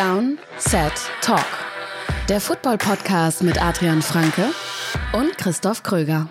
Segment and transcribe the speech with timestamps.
[0.00, 1.44] Down, Set, Talk.
[2.30, 4.46] Der Football-Podcast mit Adrian Franke
[5.12, 6.26] und Christoph Kröger.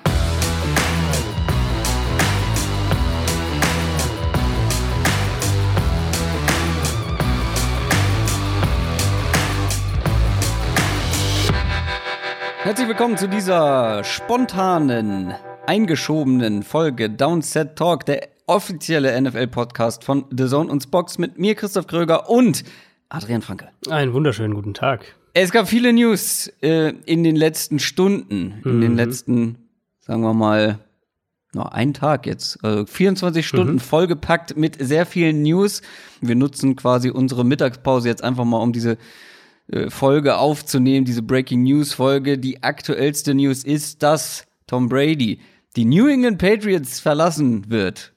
[12.63, 15.35] Herzlich willkommen zu dieser spontanen,
[15.67, 21.85] eingeschobenen Folge Downset Talk, der offizielle NFL-Podcast von The Zone und Spox mit mir, Christoph
[21.85, 22.63] Kröger und
[23.09, 23.69] Adrian Franke.
[23.89, 25.15] Einen wunderschönen guten Tag.
[25.33, 28.97] Es gab viele News äh, in den letzten Stunden, in den Mhm.
[28.97, 29.57] letzten,
[29.99, 30.79] sagen wir mal,
[31.53, 33.79] noch einen Tag jetzt, also 24 Stunden Mhm.
[33.79, 35.81] vollgepackt mit sehr vielen News.
[36.21, 38.97] Wir nutzen quasi unsere Mittagspause jetzt einfach mal, um diese
[39.71, 42.37] äh, Folge aufzunehmen, diese Breaking News Folge.
[42.39, 45.39] Die aktuellste News ist, dass Tom Brady
[45.75, 48.13] die New England Patriots verlassen wird.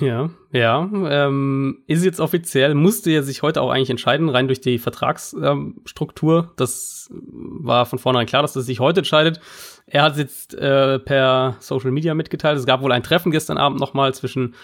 [0.00, 0.90] Ja, ja.
[0.92, 6.52] Ähm, ist jetzt offiziell, musste er sich heute auch eigentlich entscheiden, rein durch die Vertragsstruktur.
[6.56, 9.40] das war von vornherein klar, dass er sich heute entscheidet.
[9.86, 12.58] Er hat jetzt äh, per Social Media mitgeteilt.
[12.58, 14.54] Es gab wohl ein Treffen gestern Abend nochmal zwischen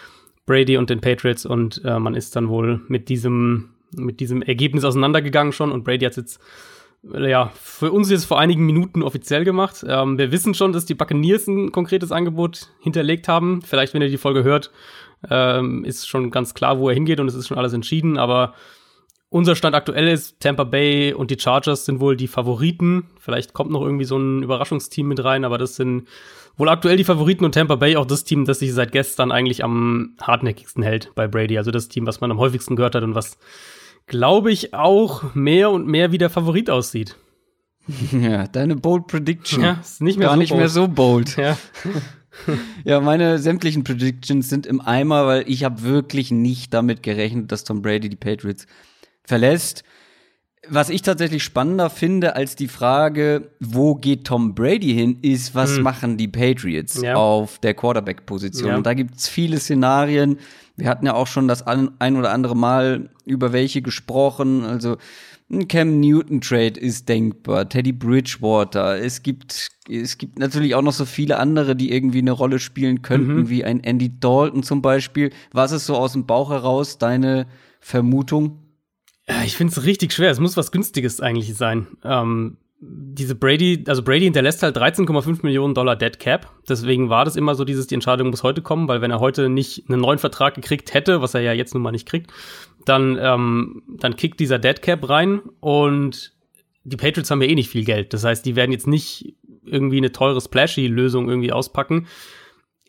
[0.47, 4.84] Brady und den Patriots und äh, man ist dann wohl mit diesem, mit diesem Ergebnis
[4.84, 6.41] auseinandergegangen schon und Brady hat jetzt
[7.03, 9.84] ja, für uns jetzt vor einigen Minuten offiziell gemacht.
[9.87, 13.62] Ähm, wir wissen schon, dass die Buccaneers ein konkretes Angebot hinterlegt haben.
[13.62, 14.70] Vielleicht, wenn ihr die Folge hört,
[15.28, 18.19] ähm, ist schon ganz klar, wo er hingeht und es ist schon alles entschieden.
[18.19, 18.55] Aber
[19.31, 23.06] unser Stand aktuell ist, Tampa Bay und die Chargers sind wohl die Favoriten.
[23.19, 26.06] Vielleicht kommt noch irgendwie so ein Überraschungsteam mit rein, aber das sind
[26.56, 29.65] wohl aktuell die Favoriten und Tampa Bay auch das Team, das sich seit gestern eigentlich
[29.65, 31.56] am hartnäckigsten hält bei Brady.
[31.56, 33.39] Also das Team, was man am häufigsten gehört hat und was
[34.11, 37.16] glaube ich, auch mehr und mehr wie der Favorit aussieht.
[38.12, 39.62] Ja, deine Bold Prediction.
[39.64, 40.58] Ja, ist nicht mehr Gar so nicht bold.
[40.61, 41.36] mehr so bold.
[41.36, 41.56] Ja.
[42.84, 47.64] Ja, meine sämtlichen Predictions sind im Eimer, weil ich habe wirklich nicht damit gerechnet, dass
[47.64, 48.66] Tom Brady die Patriots
[49.25, 49.83] verlässt.
[50.69, 55.78] Was ich tatsächlich spannender finde als die Frage, wo geht Tom Brady hin, ist, was
[55.78, 57.00] machen die Patriots.
[57.00, 57.15] Ja.
[57.15, 58.69] auf der Quarterback-Position.
[58.69, 58.76] Ja.
[58.76, 60.38] Und da gibt's viele Szenarien.
[60.76, 64.65] Wir hatten ja auch schon das ein ein oder andere Mal über welche gesprochen.
[64.65, 64.97] Also
[65.50, 68.99] ein Cam Newton Trade ist denkbar, Teddy Bridgewater.
[68.99, 73.03] Es gibt es gibt natürlich auch noch so viele andere, die irgendwie eine Rolle spielen
[73.03, 73.49] könnten, Mhm.
[73.49, 75.31] wie ein Andy Dalton zum Beispiel.
[75.53, 77.47] Was ist so aus dem Bauch heraus deine
[77.81, 78.59] Vermutung?
[79.28, 80.31] Ja, ich finde es richtig schwer.
[80.31, 81.86] Es muss was Günstiges eigentlich sein.
[82.04, 86.50] Ähm, diese Brady, also Brady hinterlässt halt 13,5 Millionen Dollar Dead Cap.
[86.69, 89.50] Deswegen war das immer so dieses, die Entscheidung muss heute kommen, weil wenn er heute
[89.50, 92.32] nicht einen neuen Vertrag gekriegt hätte, was er ja jetzt nun mal nicht kriegt,
[92.86, 96.32] dann, ähm, dann kickt dieser Dead Cap rein und
[96.84, 98.14] die Patriots haben ja eh nicht viel Geld.
[98.14, 99.34] Das heißt, die werden jetzt nicht
[99.66, 102.06] irgendwie eine teure Splashy-Lösung irgendwie auspacken.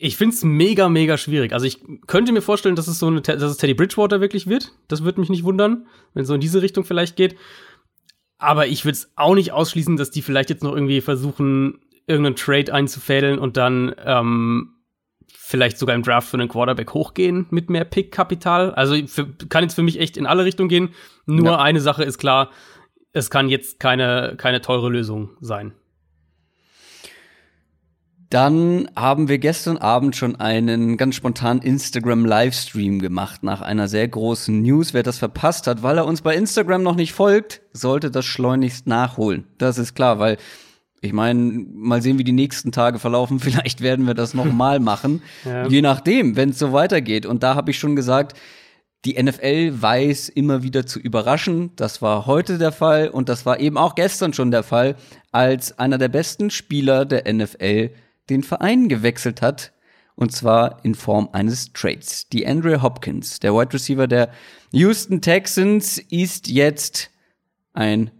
[0.04, 1.52] Ich find's mega, mega schwierig.
[1.52, 4.72] Also ich könnte mir vorstellen, dass es so eine, dass es Teddy Bridgewater wirklich wird.
[4.88, 7.36] Das würde mich nicht wundern, wenn es so in diese Richtung vielleicht geht.
[8.36, 12.34] Aber ich würde es auch nicht ausschließen, dass die vielleicht jetzt noch irgendwie versuchen, irgendeinen
[12.34, 14.70] Trade einzufädeln und dann ähm,
[15.28, 18.74] vielleicht sogar im Draft für einen Quarterback hochgehen mit mehr Pick-Kapital.
[18.74, 20.88] Also für, kann jetzt für mich echt in alle Richtungen gehen.
[21.26, 21.58] Nur Ja.
[21.60, 22.50] eine Sache ist klar,
[23.12, 25.74] es kann jetzt keine, keine teure Lösung sein.
[28.32, 34.62] Dann haben wir gestern Abend schon einen ganz spontanen Instagram-Livestream gemacht nach einer sehr großen
[34.62, 34.94] News.
[34.94, 38.86] Wer das verpasst hat, weil er uns bei Instagram noch nicht folgt, sollte das schleunigst
[38.86, 39.44] nachholen.
[39.58, 40.38] Das ist klar, weil
[41.02, 43.38] ich meine, mal sehen, wie die nächsten Tage verlaufen.
[43.38, 45.20] Vielleicht werden wir das noch mal machen.
[45.44, 45.66] Ja.
[45.66, 47.26] Je nachdem, wenn es so weitergeht.
[47.26, 48.34] Und da habe ich schon gesagt,
[49.04, 51.72] die NFL weiß immer wieder zu überraschen.
[51.76, 54.96] Das war heute der Fall und das war eben auch gestern schon der Fall,
[55.32, 57.90] als einer der besten Spieler der NFL
[58.30, 59.72] den Verein gewechselt hat.
[60.14, 62.28] Und zwar in Form eines Trades.
[62.28, 64.30] Die Andrew Hopkins, der Wide Receiver der
[64.70, 67.10] Houston Texans, ist jetzt
[67.72, 68.10] ein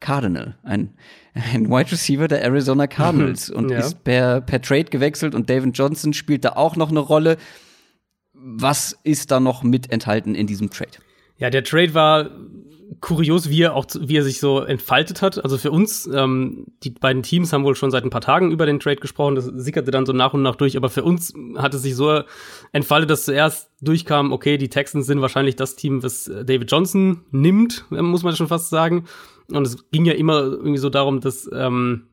[0.00, 0.94] Cardinal, ein,
[1.34, 3.78] ein Wide Receiver der Arizona Cardinals und Ja.
[3.78, 7.36] ist per, per Trade gewechselt und David Johnson spielt da auch noch eine Rolle.
[8.32, 10.92] Was ist da noch mit enthalten in diesem Trade?
[11.36, 12.30] Ja, der Trade war
[13.00, 15.42] kurios, wie er auch, wie er sich so entfaltet hat.
[15.42, 18.66] Also für uns, ähm, die beiden Teams haben wohl schon seit ein paar Tagen über
[18.66, 19.34] den Trade gesprochen.
[19.34, 20.76] Das sickerte dann so nach und nach durch.
[20.76, 22.22] Aber für uns hat es sich so
[22.72, 27.84] entfaltet, dass zuerst durchkam, okay, die Texans sind wahrscheinlich das Team, was David Johnson nimmt,
[27.90, 29.06] äh, muss man schon fast sagen.
[29.50, 32.06] Und es ging ja immer irgendwie so darum, dass ähm,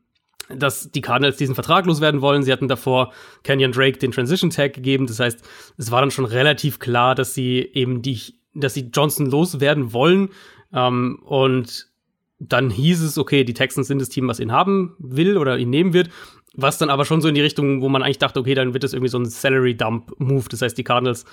[0.54, 2.42] dass die Cardinals diesen Vertrag loswerden wollen.
[2.42, 3.12] Sie hatten davor
[3.42, 5.06] Kenyon Drake den Transition Tag gegeben.
[5.06, 5.42] Das heißt,
[5.76, 8.18] es war dann schon relativ klar, dass sie eben die,
[8.54, 10.30] dass sie Johnson loswerden wollen.
[10.72, 11.88] Ähm, und
[12.40, 15.70] dann hieß es, okay, die Texans sind das Team, was ihn haben will oder ihn
[15.70, 16.10] nehmen wird.
[16.54, 18.82] Was dann aber schon so in die Richtung, wo man eigentlich dachte, okay, dann wird
[18.82, 20.46] das irgendwie so ein Salary-Dump-Move.
[20.50, 21.24] Das heißt, die Cardinals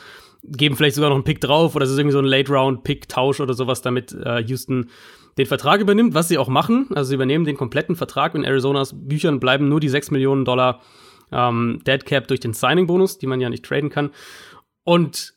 [0.43, 3.53] geben vielleicht sogar noch einen Pick drauf oder es ist irgendwie so ein Late-Round-Pick-Tausch oder
[3.53, 4.89] sowas, damit äh, Houston
[5.37, 6.87] den Vertrag übernimmt, was sie auch machen.
[6.93, 8.35] Also sie übernehmen den kompletten Vertrag.
[8.35, 10.81] In Arizonas Büchern bleiben nur die 6 Millionen Dollar
[11.31, 14.11] ähm, Dead Cap durch den Signing-Bonus, die man ja nicht traden kann.
[14.83, 15.34] Und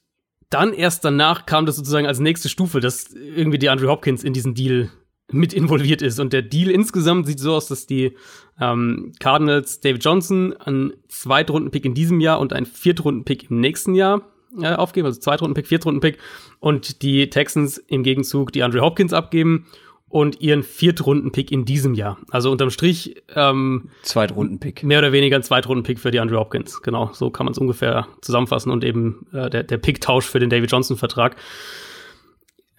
[0.50, 4.32] dann erst danach kam das sozusagen als nächste Stufe, dass irgendwie die Andrew Hopkins in
[4.32, 4.90] diesen Deal
[5.30, 6.20] mit involviert ist.
[6.20, 8.16] Und der Deal insgesamt sieht so aus, dass die
[8.60, 14.22] ähm, Cardinals David Johnson einen Zweitrunden-Pick in diesem Jahr und einen Viertrunden-Pick im nächsten Jahr
[14.58, 16.18] äh, aufgeben, also Zweitrunden-Pick, Viertrunden-Pick.
[16.60, 19.66] Und die Texans im Gegenzug die Andrew Hopkins abgeben
[20.08, 22.18] und ihren Viertrunden-Pick in diesem Jahr.
[22.30, 24.82] Also unterm Strich ähm, Zweitrunden-Pick.
[24.82, 26.82] Mehr oder weniger ein Zweitrunden-Pick für die Andrew Hopkins.
[26.82, 30.50] Genau, so kann man es ungefähr zusammenfassen und eben äh, der, der Pick-Tausch für den
[30.50, 31.36] David Johnson-Vertrag.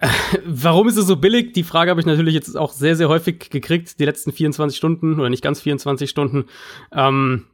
[0.44, 1.52] Warum ist es so billig?
[1.52, 5.20] Die Frage habe ich natürlich jetzt auch sehr, sehr häufig gekriegt, die letzten 24 Stunden
[5.20, 6.46] oder nicht ganz 24 Stunden.
[6.92, 7.44] Ähm,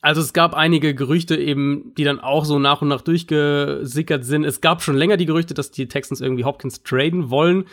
[0.00, 4.44] also es gab einige Gerüchte eben, die dann auch so nach und nach durchgesickert sind.
[4.44, 7.66] Es gab schon länger die Gerüchte, dass die Texans irgendwie Hopkins traden wollen.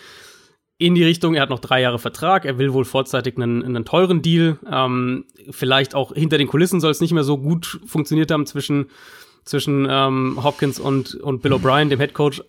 [0.79, 3.83] In die Richtung, er hat noch drei Jahre Vertrag, er will wohl vorzeitig einen, einen
[3.83, 4.59] teuren Deal.
[4.71, 8.91] Ähm, vielleicht auch hinter den Kulissen soll es nicht mehr so gut funktioniert haben zwischen,
[9.43, 12.43] zwischen ähm, Hopkins und, und Bill O'Brien, dem Head Coach.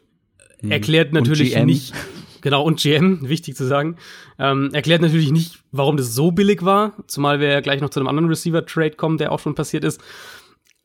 [0.60, 0.70] Mhm.
[0.70, 1.94] Erklärt natürlich nicht,
[2.42, 3.96] genau, und GM, wichtig zu sagen,
[4.38, 7.98] ähm, erklärt natürlich nicht, warum das so billig war, zumal wir ja gleich noch zu
[7.98, 10.02] einem anderen Receiver-Trade kommen, der auch schon passiert ist.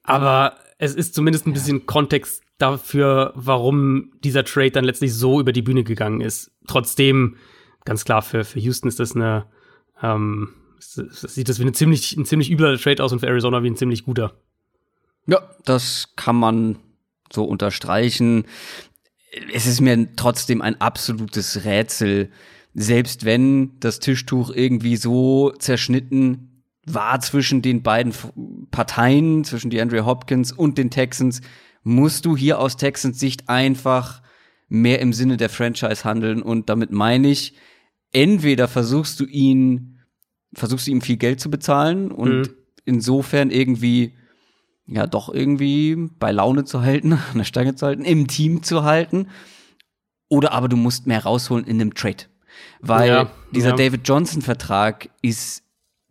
[0.03, 5.51] Aber es ist zumindest ein bisschen Kontext dafür, warum dieser Trade dann letztlich so über
[5.51, 6.51] die Bühne gegangen ist.
[6.67, 7.37] Trotzdem,
[7.85, 9.45] ganz klar, für, für Houston ist das eine,
[10.01, 10.49] ähm,
[10.79, 13.77] sieht das wie eine ziemlich, ein ziemlich übler Trade aus und für Arizona wie ein
[13.77, 14.33] ziemlich guter.
[15.27, 16.77] Ja, das kann man
[17.31, 18.45] so unterstreichen
[19.53, 22.29] es ist mir trotzdem ein absolutes Rätsel,
[22.73, 28.13] selbst wenn das Tischtuch irgendwie so zerschnitten war zwischen den beiden
[28.71, 31.41] Parteien, zwischen die Andrea Hopkins und den Texans,
[31.83, 34.21] musst du hier aus Texans Sicht einfach
[34.69, 36.41] mehr im Sinne der Franchise handeln.
[36.41, 37.53] Und damit meine ich,
[38.11, 39.99] entweder versuchst du ihn,
[40.53, 42.49] versuchst du ihm viel Geld zu bezahlen und mhm.
[42.85, 44.13] insofern irgendwie
[44.85, 48.83] ja doch irgendwie bei Laune zu halten, an der Stange zu halten, im Team zu
[48.83, 49.27] halten.
[50.29, 52.25] Oder aber du musst mehr rausholen in einem Trade.
[52.79, 53.75] Weil ja, dieser ja.
[53.75, 55.62] David Johnson-Vertrag ist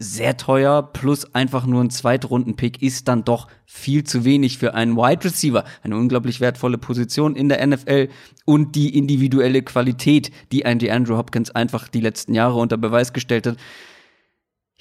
[0.02, 4.96] sehr teuer, plus einfach nur ein Zweitrunden-Pick ist dann doch viel zu wenig für einen
[4.96, 5.64] Wide Receiver.
[5.82, 8.08] Eine unglaublich wertvolle Position in der NFL
[8.44, 13.46] und die individuelle Qualität, die ein DeAndre Hopkins einfach die letzten Jahre unter Beweis gestellt
[13.46, 13.56] hat.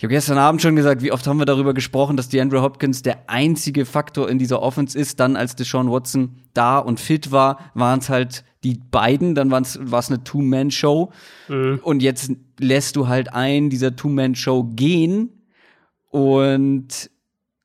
[0.02, 2.62] Ich habe gestern Abend schon gesagt, wie oft haben wir darüber gesprochen, dass die Andrew
[2.62, 5.20] Hopkins der einzige Faktor in dieser Offense ist.
[5.20, 9.62] Dann, als Deshaun Watson da und fit war, waren es halt die beiden, dann war
[9.62, 11.12] es eine Two-Man-Show.
[11.48, 11.80] Mhm.
[11.84, 15.30] Und jetzt lässt du halt einen dieser Two-Man-Show gehen
[16.10, 17.10] und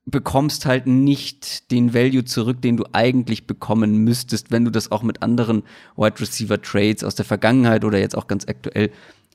[0.06, 5.02] bekommst halt nicht den Value zurück, den du eigentlich bekommen müsstest, wenn du das auch
[5.02, 5.64] mit anderen
[5.96, 8.90] Wide Receiver Trades aus der Vergangenheit oder jetzt auch ganz aktuell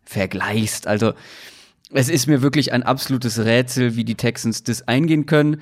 [0.06, 0.88] vergleichst.
[0.88, 1.14] Also
[1.92, 5.62] es ist mir wirklich ein absolutes Rätsel, wie die Texans das eingehen können.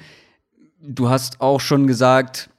[0.80, 2.52] Du hast auch schon gesagt,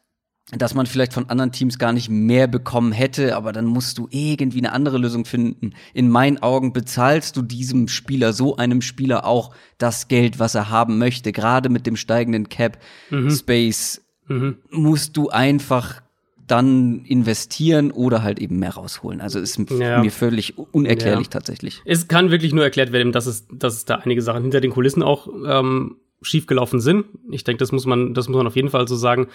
[0.56, 4.08] dass man vielleicht von anderen Teams gar nicht mehr bekommen hätte, aber dann musst du
[4.10, 5.74] irgendwie eine andere Lösung finden.
[5.94, 10.70] In meinen Augen bezahlst du diesem Spieler, so einem Spieler auch das Geld, was er
[10.70, 11.32] haben möchte.
[11.32, 12.78] Gerade mit dem steigenden Cap
[13.10, 13.30] mhm.
[13.30, 14.58] Space mhm.
[14.70, 16.02] musst du einfach
[16.50, 19.20] dann investieren oder halt eben mehr rausholen.
[19.20, 20.00] Also ist ja.
[20.00, 21.30] mir völlig unerklärlich ja.
[21.30, 21.80] tatsächlich.
[21.84, 24.72] Es kann wirklich nur erklärt werden, dass es, dass es da einige Sachen hinter den
[24.72, 27.06] Kulissen auch ähm, schiefgelaufen sind.
[27.30, 29.28] Ich denke, das muss man, das muss man auf jeden Fall so sagen.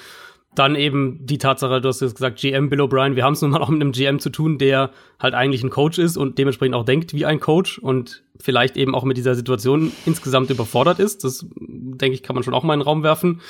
[0.53, 3.51] Dann eben die Tatsache, du hast jetzt gesagt, GM Bill O'Brien, wir haben es nun
[3.51, 6.75] mal auch mit einem GM zu tun, der halt eigentlich ein Coach ist und dementsprechend
[6.75, 11.25] auch denkt wie ein Coach und vielleicht eben auch mit dieser Situation insgesamt überfordert ist.
[11.25, 13.41] Das, denke ich, kann man schon auch mal in den Raum werfen.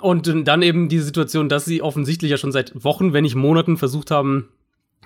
[0.00, 3.76] Und dann eben die Situation, dass sie offensichtlich ja schon seit Wochen, wenn nicht Monaten
[3.76, 4.48] versucht haben,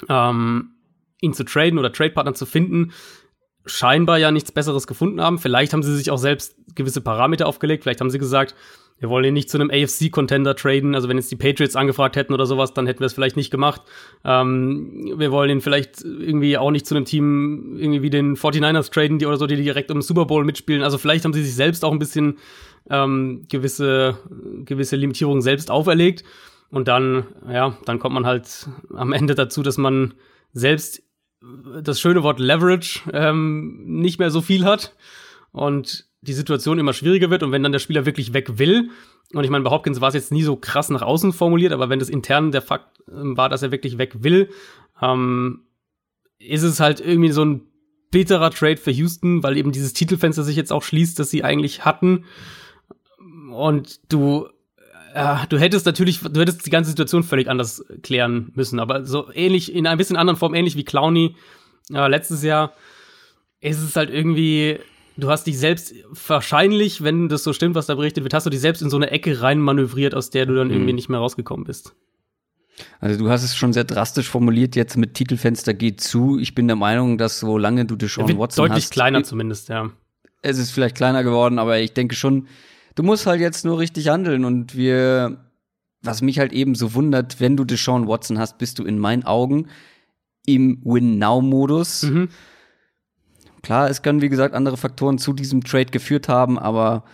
[0.08, 0.72] ähm,
[1.20, 2.92] ihn zu traden oder Tradepartner zu finden,
[3.64, 5.38] scheinbar ja nichts Besseres gefunden haben.
[5.38, 7.82] Vielleicht haben sie sich auch selbst gewisse Parameter aufgelegt.
[7.84, 8.54] Vielleicht haben sie gesagt,
[9.02, 10.94] wir wollen ihn nicht zu einem AFC-Contender traden.
[10.94, 13.50] Also wenn jetzt die Patriots angefragt hätten oder sowas, dann hätten wir es vielleicht nicht
[13.50, 13.82] gemacht.
[14.24, 18.92] Ähm, wir wollen ihn vielleicht irgendwie auch nicht zu einem Team irgendwie wie den 49ers
[18.92, 20.84] traden, die oder so, die direkt den Super Bowl mitspielen.
[20.84, 22.38] Also vielleicht haben sie sich selbst auch ein bisschen
[22.90, 24.18] ähm, gewisse,
[24.64, 26.22] gewisse Limitierungen selbst auferlegt.
[26.70, 30.14] Und dann, ja, dann kommt man halt am Ende dazu, dass man
[30.52, 31.02] selbst
[31.82, 34.94] das schöne Wort Leverage ähm, nicht mehr so viel hat
[35.50, 37.42] und die Situation immer schwieriger wird.
[37.42, 38.90] Und wenn dann der Spieler wirklich weg will,
[39.34, 41.88] und ich meine, bei Hopkins war es jetzt nie so krass nach außen formuliert, aber
[41.88, 44.50] wenn das intern der Fakt ähm, war, dass er wirklich weg will,
[45.00, 45.62] ähm,
[46.38, 47.62] ist es halt irgendwie so ein
[48.10, 51.84] bitterer Trade für Houston, weil eben dieses Titelfenster sich jetzt auch schließt, das sie eigentlich
[51.84, 52.24] hatten.
[53.50, 54.48] und du,
[55.14, 59.30] äh, du hättest natürlich, du hättest die ganze Situation völlig anders klären müssen, aber so
[59.32, 61.36] ähnlich, in ein bisschen anderen Form, ähnlich wie Clowny
[61.92, 62.72] äh, letztes Jahr,
[63.60, 64.78] ist es halt irgendwie,
[65.16, 65.94] du hast dich selbst
[66.26, 68.96] wahrscheinlich, wenn das so stimmt, was da berichtet wird, hast du dich selbst in so
[68.96, 70.74] eine Ecke rein manövriert, aus der du dann mhm.
[70.74, 71.94] irgendwie nicht mehr rausgekommen bist.
[73.00, 76.38] Also du hast es schon sehr drastisch formuliert jetzt mit Titelfenster geht zu.
[76.38, 78.58] Ich bin der Meinung, dass solange du Deshaun Watson deutlich hast.
[78.58, 79.90] Deutlich kleiner zumindest, ja.
[80.40, 82.48] Es ist vielleicht kleiner geworden, aber ich denke schon,
[82.94, 85.44] du musst halt jetzt nur richtig handeln und wir,
[86.02, 89.24] was mich halt eben so wundert, wenn du Deshaun Watson hast, bist du in meinen
[89.24, 89.68] Augen
[90.46, 92.04] im Win-Now-Modus.
[92.04, 92.28] Mhm.
[93.62, 97.04] Klar, es können, wie gesagt, andere Faktoren zu diesem Trade geführt haben, aber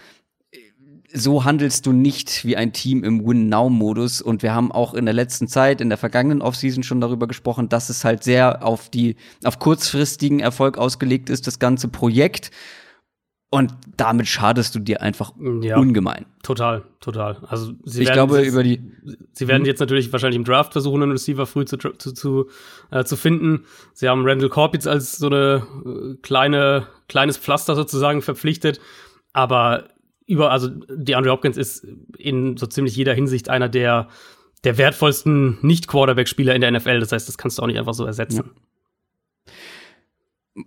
[1.13, 4.21] so handelst du nicht wie ein Team im Win-Now-Modus.
[4.21, 7.69] Und wir haben auch in der letzten Zeit, in der vergangenen Offseason schon darüber gesprochen,
[7.69, 12.51] dass es halt sehr auf die, auf kurzfristigen Erfolg ausgelegt ist, das ganze Projekt.
[13.51, 16.27] Und damit schadest du dir einfach ja, ungemein.
[16.43, 17.39] Total, total.
[17.49, 18.83] Also sie ich glaube jetzt, über die.
[19.33, 19.67] Sie werden hm?
[19.67, 22.51] jetzt natürlich wahrscheinlich im Draft versuchen, einen Receiver früh zu zu, zu,
[22.91, 23.65] äh, zu finden.
[23.95, 28.81] Sie haben Randall jetzt als so eine äh, kleine kleines Pflaster sozusagen verpflichtet.
[29.33, 29.89] Aber
[30.27, 31.87] über, also die Andrew Hopkins ist
[32.19, 34.09] in so ziemlich jeder Hinsicht einer der,
[34.63, 37.01] der wertvollsten Nicht-Quarterback-Spieler in der NFL.
[37.01, 38.45] Das heißt, das kannst du auch nicht einfach so ersetzen.
[38.45, 38.63] Ja.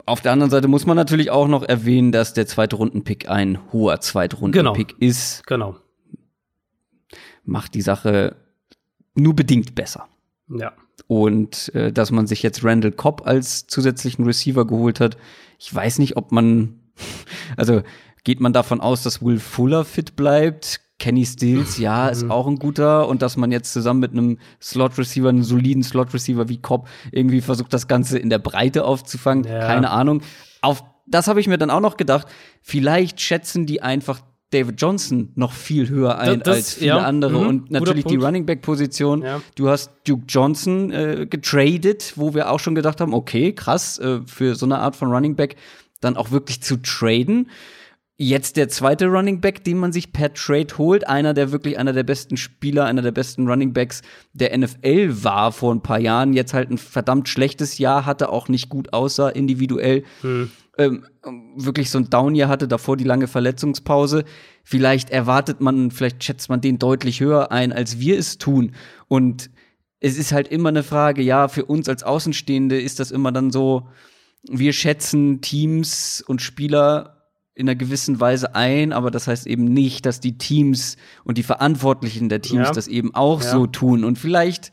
[0.05, 3.59] Auf der anderen Seite muss man natürlich auch noch erwähnen, dass der zweite Rundenpick ein
[3.71, 4.99] hoher Zweitrunden-Pick genau.
[4.99, 5.45] ist.
[5.47, 5.77] Genau.
[7.43, 8.35] Macht die Sache
[9.15, 10.07] nur bedingt besser.
[10.47, 10.73] Ja.
[11.07, 15.17] Und äh, dass man sich jetzt Randall Cobb als zusätzlichen Receiver geholt hat,
[15.59, 16.79] ich weiß nicht, ob man,
[17.57, 17.81] also
[18.23, 20.81] Geht man davon aus, dass Will Fuller fit bleibt?
[21.01, 23.07] Kenny Stills, ja, ist auch ein guter.
[23.07, 27.73] Und dass man jetzt zusammen mit einem Slot-Receiver, einem soliden Slot-Receiver wie Cobb, irgendwie versucht,
[27.73, 29.43] das Ganze in der Breite aufzufangen.
[29.43, 29.59] Ja.
[29.61, 30.21] Keine Ahnung.
[30.61, 32.27] Auf das habe ich mir dann auch noch gedacht.
[32.61, 36.97] Vielleicht schätzen die einfach David Johnson noch viel höher ein das, als viele ja.
[36.99, 39.23] andere mhm, und natürlich die Running Back Position.
[39.23, 39.41] Ja.
[39.55, 44.19] Du hast Duke Johnson äh, getradet, wo wir auch schon gedacht haben, okay, krass äh,
[44.25, 45.55] für so eine Art von Running Back
[45.99, 47.49] dann auch wirklich zu traden.
[48.23, 51.91] Jetzt der zweite Running Back, den man sich per Trade holt, einer, der wirklich einer
[51.91, 56.33] der besten Spieler, einer der besten Running Backs der NFL war vor ein paar Jahren,
[56.33, 60.03] jetzt halt ein verdammt schlechtes Jahr hatte, auch nicht gut aussah individuell.
[60.21, 60.51] Hm.
[60.77, 61.07] Ähm,
[61.55, 64.23] wirklich so ein Down-Jahr hatte, davor die lange Verletzungspause.
[64.63, 68.75] Vielleicht erwartet man, vielleicht schätzt man den deutlich höher ein, als wir es tun.
[69.07, 69.49] Und
[69.99, 73.49] es ist halt immer eine Frage, ja, für uns als Außenstehende ist das immer dann
[73.49, 73.89] so,
[74.47, 77.17] wir schätzen Teams und Spieler
[77.53, 81.43] in einer gewissen Weise ein, aber das heißt eben nicht, dass die Teams und die
[81.43, 82.71] Verantwortlichen der Teams ja.
[82.73, 83.51] das eben auch ja.
[83.51, 84.03] so tun.
[84.03, 84.71] Und vielleicht,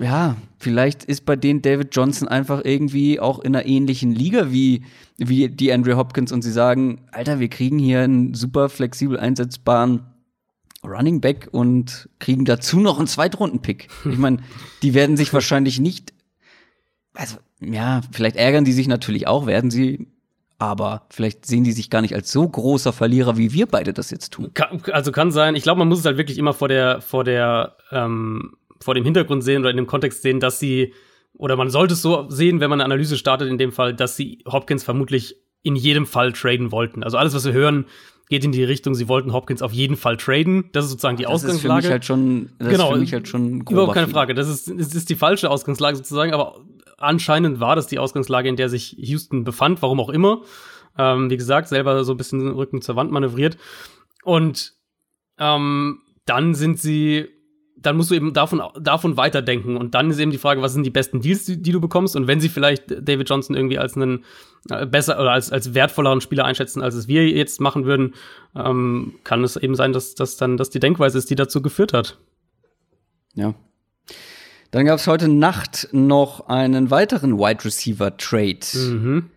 [0.00, 4.82] ja, vielleicht ist bei denen David Johnson einfach irgendwie auch in einer ähnlichen Liga wie,
[5.18, 10.06] wie die Andrew Hopkins und sie sagen, Alter, wir kriegen hier einen super flexibel einsetzbaren
[10.82, 13.88] Running Back und kriegen dazu noch einen Zweitrunden-Pick.
[14.10, 14.38] Ich meine,
[14.82, 16.14] die werden sich wahrscheinlich nicht,
[17.12, 20.06] also ja, vielleicht ärgern die sich natürlich auch, werden sie
[20.58, 24.10] aber vielleicht sehen die sich gar nicht als so großer Verlierer, wie wir beide das
[24.10, 24.50] jetzt tun.
[24.54, 25.54] Kann, also kann sein.
[25.54, 29.04] Ich glaube, man muss es halt wirklich immer vor der, vor der, ähm, vor dem
[29.04, 30.94] Hintergrund sehen oder in dem Kontext sehen, dass sie,
[31.34, 34.16] oder man sollte es so sehen, wenn man eine Analyse startet, in dem Fall, dass
[34.16, 37.02] sie Hopkins vermutlich in jedem Fall traden wollten.
[37.02, 37.86] Also alles, was wir hören,
[38.28, 40.70] geht in die Richtung, sie wollten Hopkins auf jeden Fall traden.
[40.72, 41.78] Das ist sozusagen die das Ausgangslage.
[41.78, 44.34] Ist für mich halt schon, das genau, ist für mich halt schon überhaupt keine Frage.
[44.34, 46.60] Das ist, das ist die falsche Ausgangslage sozusagen, aber
[46.96, 50.42] anscheinend war das die Ausgangslage, in der sich Houston befand, warum auch immer.
[50.98, 53.58] Ähm, wie gesagt, selber so ein bisschen Rücken zur Wand manövriert.
[54.24, 54.72] Und
[55.38, 57.28] ähm, dann sind sie,
[57.76, 59.76] dann musst du eben davon, davon weiterdenken.
[59.76, 62.16] Und dann ist eben die Frage, was sind die besten Deals, die, die du bekommst?
[62.16, 64.24] Und wenn sie vielleicht David Johnson irgendwie als einen
[64.70, 68.14] äh, besser oder als, als wertvolleren Spieler einschätzen, als es wir jetzt machen würden,
[68.54, 71.92] ähm, kann es eben sein, dass das dann dass die Denkweise ist, die dazu geführt
[71.92, 72.18] hat.
[73.34, 73.54] Ja,
[74.76, 78.60] dann gab es heute Nacht noch einen weiteren Wide Receiver Trade.
[78.74, 79.30] Mhm.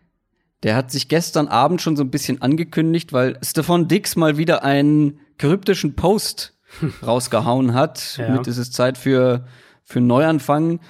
[0.64, 4.66] Der hat sich gestern Abend schon so ein bisschen angekündigt, weil Stefan Dix mal wieder
[4.66, 6.58] einen kryptischen Post
[7.08, 8.18] rausgehauen hat.
[8.18, 8.32] Ja.
[8.32, 9.48] Mit ist es Zeit für,
[9.86, 10.82] für einen Neuanfang.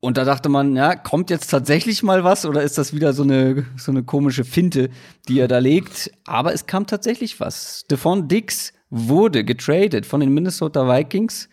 [0.00, 3.22] Und da dachte man, ja, kommt jetzt tatsächlich mal was oder ist das wieder so
[3.22, 4.90] eine, so eine komische Finte,
[5.28, 6.10] die er da legt?
[6.26, 7.84] Aber es kam tatsächlich was.
[7.84, 11.48] Stefan Dix wurde getradet von den Minnesota Vikings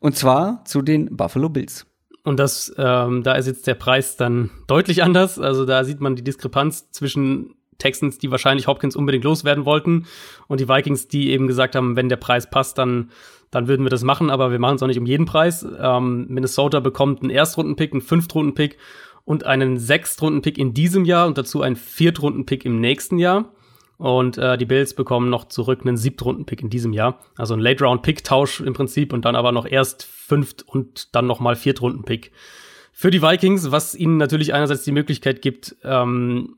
[0.00, 1.86] und zwar zu den Buffalo Bills.
[2.24, 5.38] Und das, ähm, da ist jetzt der Preis dann deutlich anders.
[5.38, 10.06] Also da sieht man die Diskrepanz zwischen Texans, die wahrscheinlich Hopkins unbedingt loswerden wollten,
[10.48, 13.10] und die Vikings, die eben gesagt haben, wenn der Preis passt, dann,
[13.50, 15.66] dann würden wir das machen, aber wir machen es auch nicht um jeden Preis.
[15.80, 18.76] Ähm, Minnesota bekommt einen Erstrundenpick, einen Fünftrunden-Pick
[19.24, 23.52] und einen Sechstrunden-Pick in diesem Jahr und dazu einen Viertrunden-Pick im nächsten Jahr.
[24.00, 27.20] Und äh, die Bills bekommen noch zurück einen Siebtrunden-Pick in diesem Jahr.
[27.36, 31.54] Also ein Late-Round-Pick-Tausch im Prinzip und dann aber noch erst Fünft- und dann noch mal
[31.54, 32.32] Viertrunden-Pick
[33.00, 36.56] für die Vikings, was ihnen natürlich einerseits die Möglichkeit gibt, ähm,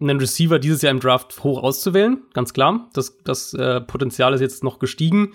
[0.00, 2.90] einen Receiver dieses Jahr im Draft hoch auszuwählen, ganz klar.
[2.94, 5.34] Das, das äh, Potenzial ist jetzt noch gestiegen.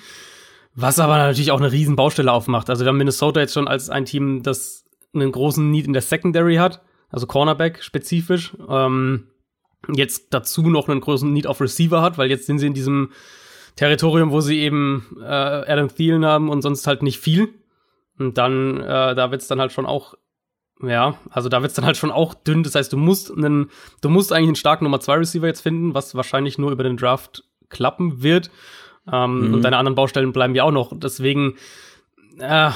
[0.76, 2.70] Was aber natürlich auch eine riesen Baustelle aufmacht.
[2.70, 4.84] Also wir haben Minnesota jetzt schon als ein Team, das
[5.14, 8.54] einen großen Need in der Secondary hat, also Cornerback spezifisch.
[8.68, 9.28] Ähm,
[9.94, 13.12] jetzt dazu noch einen großen Need auf Receiver hat, weil jetzt sind sie in diesem
[13.76, 17.50] Territorium, wo sie eben äh, Adam Thielen haben und sonst halt nicht viel.
[18.20, 20.14] Und dann, äh, da wird's dann halt schon auch,
[20.82, 22.64] ja, also da wird's dann halt schon auch dünn.
[22.64, 23.70] Das heißt, du musst einen,
[24.02, 26.98] du musst eigentlich einen starken Nummer 2 Receiver jetzt finden, was wahrscheinlich nur über den
[26.98, 28.52] Draft klappen wird.
[29.12, 29.54] Ähm, mhm.
[29.56, 30.94] Und deine anderen Baustellen bleiben ja auch noch.
[30.96, 31.56] Deswegen,
[32.40, 32.70] äh,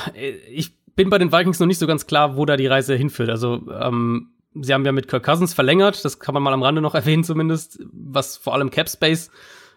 [0.51, 3.29] ich bin bei den Vikings noch nicht so ganz klar, wo da die Reise hinführt.
[3.29, 6.81] Also, ähm, sie haben ja mit Kirk Cousins verlängert, das kann man mal am Rande
[6.81, 9.29] noch erwähnen zumindest, was vor allem Cap Space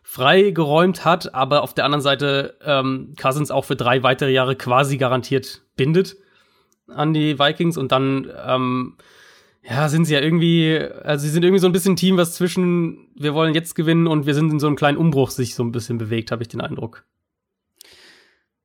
[0.03, 4.97] freigeräumt hat, aber auf der anderen Seite ähm, Cousins auch für drei weitere Jahre quasi
[4.97, 6.17] garantiert bindet
[6.89, 8.97] an die Vikings und dann ähm,
[9.63, 12.35] ja, sind sie ja irgendwie, also sie sind irgendwie so ein bisschen ein Team, was
[12.35, 15.63] zwischen wir wollen jetzt gewinnen und wir sind in so einem kleinen Umbruch sich so
[15.63, 17.05] ein bisschen bewegt, habe ich den Eindruck.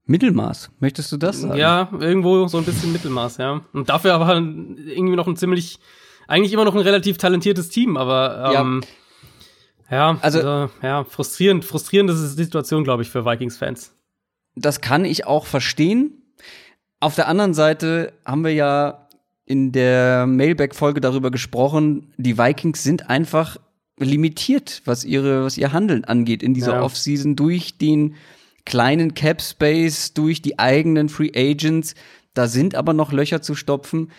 [0.08, 1.58] Mittelmaß, möchtest du das sagen?
[1.58, 3.62] Ja, irgendwo so ein bisschen Mittelmaß, ja.
[3.74, 5.80] Und dafür aber irgendwie noch ein ziemlich,
[6.28, 8.84] eigentlich immer noch ein relativ talentiertes Team, aber ähm,
[9.90, 10.14] ja.
[10.14, 13.96] ja, also, also ja, frustrierend, frustrierend ist die Situation, glaube ich, für Vikings-Fans.
[14.56, 16.22] Das kann ich auch verstehen.
[17.00, 19.08] Auf der anderen Seite haben wir ja
[19.46, 23.58] in der Mailback-Folge darüber gesprochen, die Vikings sind einfach
[23.98, 26.82] limitiert, was ihre, was ihr Handeln angeht in dieser ja.
[26.82, 28.16] Offseason durch den
[28.66, 31.96] kleinen Cap Space, durch die eigenen Free Agents.
[32.34, 34.12] Da sind aber noch Löcher zu stopfen.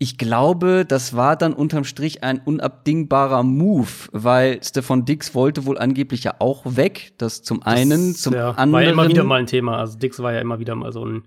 [0.00, 5.76] Ich glaube, das war dann unterm Strich ein unabdingbarer Move, weil Stefan Dix wollte wohl
[5.76, 7.14] angeblich ja auch weg.
[7.18, 8.72] Das zum einen, das, zum ja, anderen.
[8.72, 9.78] War ja immer wieder mal ein Thema.
[9.78, 11.24] Also Dix war ja immer wieder mal so ein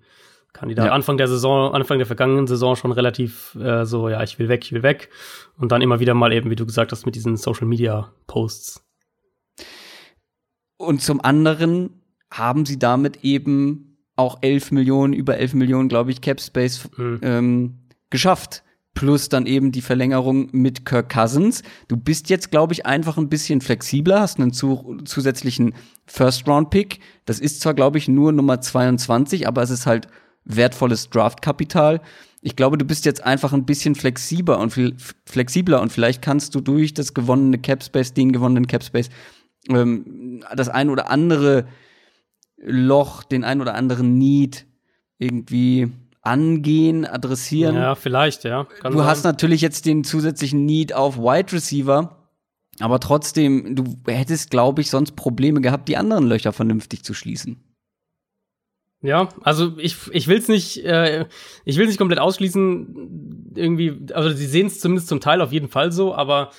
[0.54, 0.86] Kandidat.
[0.86, 0.92] Ja.
[0.94, 4.64] Anfang der Saison, Anfang der vergangenen Saison schon relativ äh, so, ja, ich will weg,
[4.64, 5.10] ich will weg.
[5.58, 8.86] Und dann immer wieder mal eben, wie du gesagt hast, mit diesen Social Media Posts.
[10.78, 12.01] Und zum anderen
[12.32, 17.20] haben sie damit eben auch 11 Millionen, über 11 Millionen, glaube ich, Cap Space mhm.
[17.22, 18.64] ähm, geschafft.
[18.94, 21.64] Plus dann eben die Verlängerung mit Kirk Cousins.
[21.88, 25.74] Du bist jetzt, glaube ich, einfach ein bisschen flexibler, hast einen zu zusätzlichen
[26.08, 27.00] First-Round-Pick.
[27.24, 30.08] Das ist zwar, glaube ich, nur Nummer 22, aber es ist halt
[30.44, 32.02] wertvolles Draftkapital.
[32.42, 34.74] Ich glaube, du bist jetzt einfach ein bisschen flexibler und
[35.26, 39.10] flexibler und vielleicht kannst du durch das gewonnene Capspace, den gewonnenen Capspace,
[39.70, 41.66] ähm, das ein oder andere
[42.64, 44.66] Loch, den ein oder anderen Need
[45.18, 47.76] irgendwie angehen, adressieren.
[47.76, 48.66] Ja, vielleicht, ja.
[48.82, 49.08] Kann du sein.
[49.08, 52.18] hast natürlich jetzt den zusätzlichen Need auf Wide Receiver,
[52.80, 57.64] aber trotzdem, du hättest, glaube ich, sonst Probleme gehabt, die anderen Löcher vernünftig zu schließen.
[59.04, 61.26] Ja, also ich, ich will es nicht, äh,
[61.66, 65.70] ich will nicht komplett ausschließen, irgendwie, also sie sehen es zumindest zum Teil auf jeden
[65.70, 66.52] Fall so, aber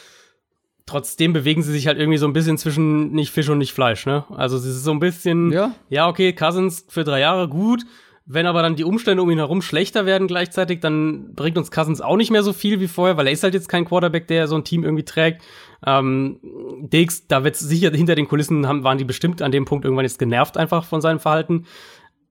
[0.93, 4.07] trotzdem bewegen sie sich halt irgendwie so ein bisschen zwischen nicht Fisch und nicht Fleisch,
[4.07, 4.25] ne?
[4.31, 7.85] Also es ist so ein bisschen, ja, ja okay, Cousins für drei Jahre gut,
[8.27, 12.01] wenn aber dann die Umstände um ihn herum schlechter werden gleichzeitig, dann bringt uns Cousins
[12.01, 14.47] auch nicht mehr so viel wie vorher, weil er ist halt jetzt kein Quarterback, der
[14.47, 15.43] so ein Team irgendwie trägt.
[15.85, 16.39] Ähm,
[16.83, 20.05] Diggs, da wird sicher hinter den Kulissen haben, waren die bestimmt an dem Punkt irgendwann
[20.05, 21.65] jetzt genervt einfach von seinem Verhalten.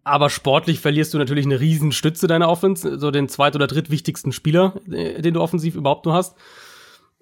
[0.03, 4.31] Aber sportlich verlierst du natürlich eine riesen Stütze deiner Offense, so den zweit- oder drittwichtigsten
[4.31, 6.37] Spieler, äh, den du offensiv überhaupt nur hast.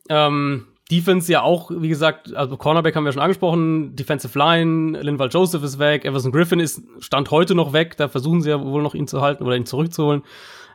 [0.09, 5.29] Ähm, Defense ja auch, wie gesagt, also Cornerback haben wir schon angesprochen, Defensive Line, Linval
[5.29, 8.81] Joseph ist weg, Everson Griffin ist Stand heute noch weg, da versuchen sie ja wohl
[8.81, 10.23] noch ihn zu halten oder ihn zurückzuholen.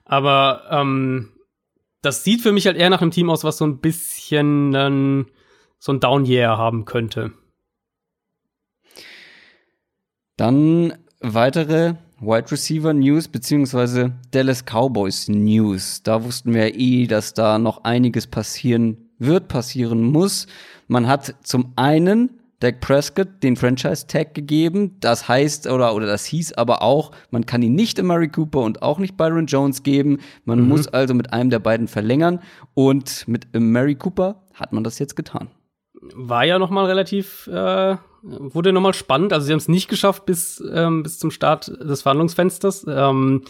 [0.05, 1.33] Aber ähm,
[2.01, 5.27] das sieht für mich halt eher nach einem Team aus, was so ein bisschen ähm,
[5.79, 7.33] so ein Down Year haben könnte.
[10.37, 16.03] Dann weitere Wide Receiver News beziehungsweise Dallas Cowboys News.
[16.03, 20.47] Da wussten wir eh, dass da noch einiges passieren wird, passieren muss.
[20.89, 24.97] Man hat zum einen Dak Prescott den Franchise Tag gegeben.
[25.01, 28.83] Das heißt oder oder das hieß aber auch, man kann ihn nicht Murray Cooper und
[28.83, 30.19] auch nicht Byron Jones geben.
[30.45, 30.69] Man mhm.
[30.69, 32.41] muss also mit einem der beiden verlängern
[32.75, 35.49] und mit Murray Cooper hat man das jetzt getan.
[36.15, 39.33] War ja noch mal relativ äh, wurde nochmal spannend.
[39.33, 42.87] Also sie haben es nicht geschafft bis, ähm, bis zum Start des Verhandlungsfensters.
[42.89, 43.43] Ähm,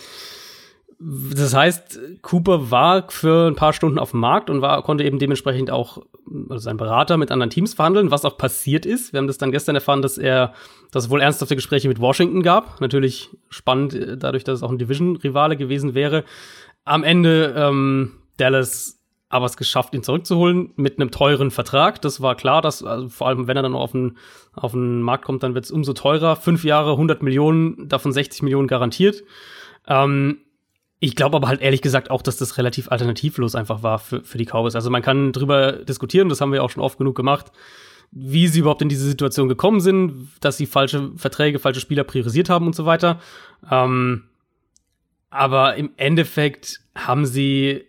[1.07, 5.19] das heißt, Cooper war für ein paar Stunden auf dem Markt und war, konnte eben
[5.19, 6.03] dementsprechend auch
[6.49, 9.13] also sein Berater mit anderen Teams verhandeln, was auch passiert ist.
[9.13, 10.55] Wir haben das dann gestern erfahren, dass er,
[10.93, 12.81] dass es wohl ernsthafte Gespräche mit Washington gab.
[12.81, 16.25] Natürlich spannend, dadurch, dass es auch ein Division-Rivale gewesen wäre.
[16.85, 22.01] Am Ende ähm, Dallas aber es geschafft, ihn zurückzuholen mit einem teuren Vertrag.
[22.01, 24.17] Das war klar, dass also vor allem, wenn er dann auf den,
[24.55, 26.37] auf den Markt kommt, dann wird es umso teurer.
[26.37, 29.25] Fünf Jahre, 100 Millionen, davon 60 Millionen garantiert.
[29.89, 30.39] Ähm,
[31.05, 34.39] ich glaube aber halt ehrlich gesagt auch, dass das relativ alternativlos einfach war für, für
[34.39, 34.75] die Cowboys.
[34.75, 37.53] Also man kann drüber diskutieren, das haben wir auch schon oft genug gemacht,
[38.11, 42.49] wie sie überhaupt in diese Situation gekommen sind, dass sie falsche Verträge, falsche Spieler priorisiert
[42.49, 43.21] haben und so weiter.
[43.71, 44.25] Ähm,
[45.29, 47.85] aber im Endeffekt haben sie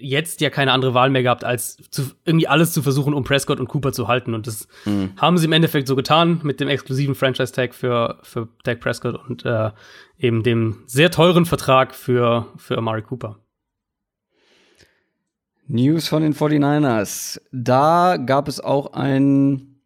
[0.00, 3.60] jetzt ja keine andere Wahl mehr gehabt, als zu, irgendwie alles zu versuchen, um Prescott
[3.60, 4.34] und Cooper zu halten.
[4.34, 5.12] Und das mhm.
[5.16, 9.44] haben sie im Endeffekt so getan mit dem exklusiven Franchise-Tag für, für Dak Prescott und
[9.44, 9.70] äh,
[10.18, 13.38] eben dem sehr teuren Vertrag für, für Amari Cooper.
[15.66, 17.40] News von den 49ers.
[17.52, 19.80] Da gab es auch ein,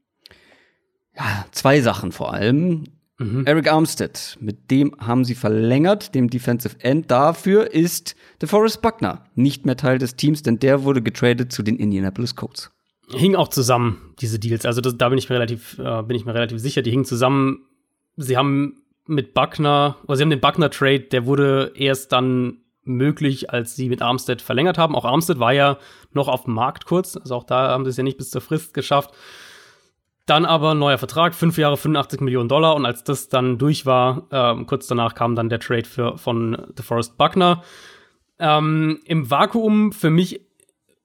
[1.14, 2.85] ja, zwei Sachen vor allem.
[3.18, 3.46] Mhm.
[3.46, 7.11] Eric Armstead, mit dem haben sie verlängert, dem Defensive End.
[7.11, 11.77] Dafür ist DeForest Buckner nicht mehr Teil des Teams, denn der wurde getradet zu den
[11.77, 12.72] Indianapolis Colts.
[13.11, 14.66] Hing auch zusammen, diese Deals.
[14.66, 16.83] Also das, da bin ich mir relativ, äh, bin ich mir relativ sicher.
[16.83, 17.66] Die hingen zusammen.
[18.16, 23.77] Sie haben mit Buckner, oder sie haben den Buckner-Trade, der wurde erst dann möglich, als
[23.77, 24.94] sie mit Armstead verlängert haben.
[24.94, 25.79] Auch Armstead war ja
[26.12, 28.40] noch auf dem Markt kurz, also auch da haben sie es ja nicht bis zur
[28.40, 29.11] Frist geschafft.
[30.26, 32.76] Dann aber neuer Vertrag, fünf Jahre 85 Millionen Dollar.
[32.76, 36.72] Und als das dann durch war, ähm, kurz danach kam dann der Trade für, von
[36.78, 37.62] DeForest Buckner.
[38.38, 40.40] Ähm, Im Vakuum für mich,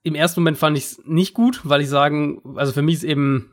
[0.03, 3.03] im ersten Moment fand ich es nicht gut, weil ich sagen, also für mich ist
[3.03, 3.51] eben,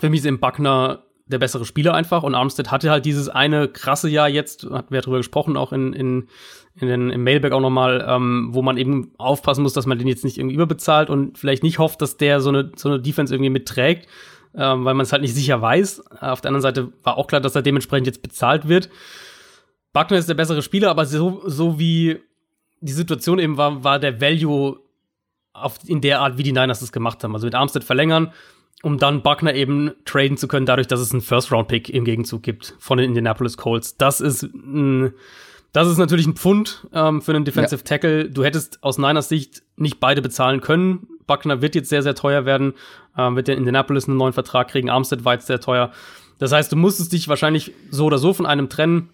[0.00, 2.24] für mich ist eben Buckner der bessere Spieler einfach.
[2.24, 5.92] Und Armstead hatte halt dieses eine krasse Jahr jetzt, hatten wir drüber gesprochen, auch in,
[5.92, 6.28] in,
[6.80, 10.08] in den, im Mailback auch nochmal, ähm, wo man eben aufpassen muss, dass man den
[10.08, 13.32] jetzt nicht irgendwie überbezahlt und vielleicht nicht hofft, dass der so eine, so eine Defense
[13.32, 14.08] irgendwie mitträgt
[14.56, 16.04] ähm, weil man es halt nicht sicher weiß.
[16.20, 18.88] Auf der anderen Seite war auch klar, dass er dementsprechend jetzt bezahlt wird.
[19.92, 22.20] Buckner ist der bessere Spieler, aber so, so wie
[22.80, 24.78] die Situation eben war, war der Value
[25.52, 27.34] auf, in der Art, wie die Niners es gemacht haben.
[27.34, 28.32] Also mit Armstead verlängern,
[28.82, 32.74] um dann Buckner eben traden zu können, dadurch, dass es einen First-Round-Pick im Gegenzug gibt
[32.78, 33.96] von den Indianapolis Colts.
[33.96, 35.14] Das ist ein
[35.76, 37.84] das ist natürlich ein Pfund ähm, für einen Defensive ja.
[37.84, 38.30] Tackle.
[38.30, 41.06] Du hättest aus Niners Sicht nicht beide bezahlen können.
[41.26, 42.74] Buckner wird jetzt sehr, sehr teuer werden,
[43.16, 44.90] ähm, wird in Indianapolis einen neuen Vertrag kriegen.
[44.90, 45.92] Armstead war jetzt sehr teuer.
[46.38, 49.10] Das heißt, du musstest dich wahrscheinlich so oder so von einem trennen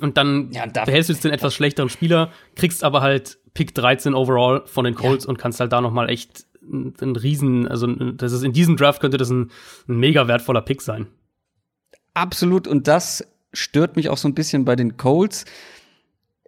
[0.00, 4.14] und dann ja, behältst du jetzt den etwas schlechteren Spieler, kriegst aber halt Pick 13
[4.14, 5.30] overall von den Colts ja.
[5.30, 9.00] und kannst halt da noch mal echt ein Riesen, also das ist in diesem Draft
[9.00, 9.52] könnte das ein,
[9.88, 11.06] ein mega wertvoller Pick sein.
[12.12, 15.44] Absolut und das stört mich auch so ein bisschen bei den Colts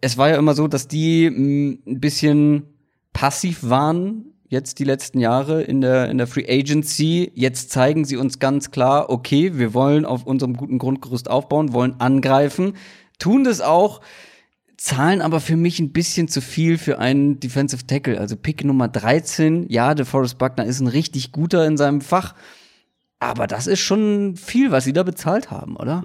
[0.01, 2.65] es war ja immer so, dass die mm, ein bisschen
[3.13, 7.31] passiv waren jetzt die letzten Jahre in der, in der Free Agency.
[7.35, 12.01] Jetzt zeigen sie uns ganz klar, okay, wir wollen auf unserem guten Grundgerüst aufbauen, wollen
[12.01, 12.75] angreifen,
[13.19, 14.01] tun das auch,
[14.77, 18.19] zahlen aber für mich ein bisschen zu viel für einen Defensive Tackle.
[18.19, 22.35] Also Pick Nummer 13, ja, DeForest Buckner ist ein richtig guter in seinem Fach.
[23.21, 26.05] Aber das ist schon viel, was sie da bezahlt haben, oder?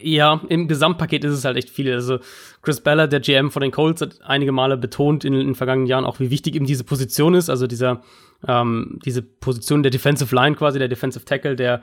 [0.00, 1.92] Ja, im Gesamtpaket ist es halt echt viel.
[1.92, 2.20] Also
[2.62, 5.88] Chris Ballard, der GM von den Colts, hat einige Male betont in, in den vergangenen
[5.88, 7.50] Jahren auch, wie wichtig ihm diese Position ist.
[7.50, 8.02] Also dieser,
[8.46, 11.82] ähm, diese Position der Defensive Line quasi, der Defensive Tackle, der,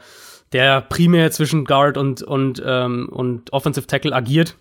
[0.53, 4.55] der primär zwischen Guard und, und, ähm, und Offensive Tackle agiert.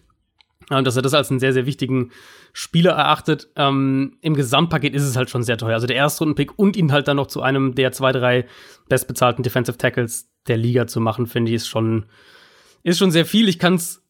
[0.68, 2.11] Und dass er das als einen sehr, sehr wichtigen
[2.52, 3.48] Spieler erachtet.
[3.56, 5.74] Ähm, Im Gesamtpaket ist es halt schon sehr teuer.
[5.74, 8.46] Also der Erstrundenpick und ihn halt dann noch zu einem der zwei, drei
[8.88, 12.06] bestbezahlten Defensive Tackles der Liga zu machen, finde ich, ist schon,
[12.82, 13.48] ist schon sehr viel.
[13.48, 14.02] Ich kann es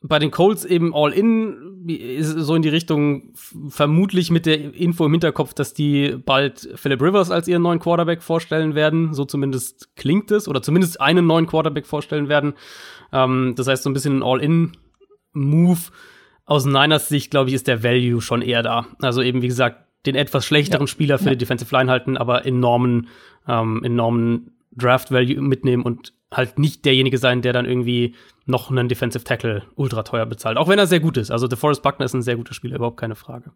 [0.00, 3.32] bei den Colts eben all in, so in die Richtung,
[3.68, 8.22] vermutlich mit der Info im Hinterkopf, dass die bald Philip Rivers als ihren neuen Quarterback
[8.22, 9.12] vorstellen werden.
[9.12, 10.46] So zumindest klingt es.
[10.46, 12.54] Oder zumindest einen neuen Quarterback vorstellen werden.
[13.12, 15.80] Ähm, das heißt, so ein bisschen ein All-in-Move.
[16.48, 18.86] Aus Niners Sicht, glaube ich, ist der Value schon eher da.
[19.02, 20.86] Also eben, wie gesagt, den etwas schlechteren ja.
[20.86, 21.30] Spieler für ja.
[21.32, 23.08] die Defensive Line halten, aber enormen,
[23.46, 28.14] ähm, enormen Draft Value mitnehmen und halt nicht derjenige sein, der dann irgendwie
[28.46, 30.56] noch einen Defensive Tackle ultra teuer bezahlt.
[30.56, 31.30] Auch wenn er sehr gut ist.
[31.30, 33.52] Also DeForest Buckner ist ein sehr guter Spieler, überhaupt keine Frage.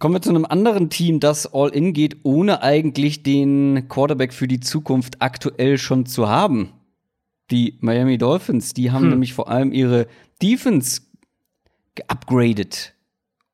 [0.00, 4.48] Kommen wir zu einem anderen Team, das all in geht, ohne eigentlich den Quarterback für
[4.48, 6.72] die Zukunft aktuell schon zu haben.
[7.52, 9.10] Die Miami Dolphins, die haben hm.
[9.10, 10.08] nämlich vor allem ihre
[10.42, 11.02] Defense
[11.94, 12.94] geupgradet.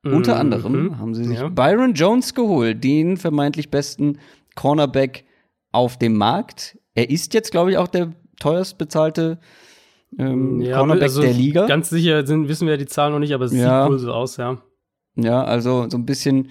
[0.02, 0.14] Mhm.
[0.14, 1.48] Unter anderem haben sie sich ja.
[1.48, 4.18] Byron Jones geholt, den vermeintlich besten
[4.54, 5.24] Cornerback
[5.72, 6.78] auf dem Markt.
[6.94, 9.38] Er ist jetzt, glaube ich, auch der teuerst bezahlte
[10.18, 11.66] ähm, ja, Cornerback also der Liga.
[11.66, 13.82] Ganz sicher sind, wissen wir die Zahlen noch nicht, aber es ja.
[13.82, 14.58] sieht wohl so aus, ja.
[15.16, 16.48] Ja, also so ein bisschen